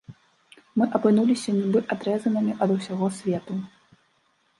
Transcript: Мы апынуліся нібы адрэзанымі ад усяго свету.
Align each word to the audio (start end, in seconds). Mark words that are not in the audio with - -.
Мы 0.81 0.85
апынуліся 0.99 1.53
нібы 1.57 1.79
адрэзанымі 1.95 2.55
ад 2.67 2.73
усяго 2.77 3.11
свету. 3.19 3.53